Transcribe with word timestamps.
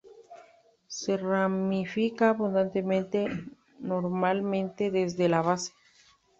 Se 0.87 1.15
ramifica 1.15 2.29
abundantemente, 2.29 3.27
normalmente 3.77 4.89
desde 4.89 5.29
la 5.29 5.43
base. 5.43 5.73